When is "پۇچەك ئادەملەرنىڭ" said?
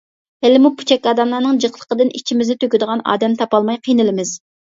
0.77-1.59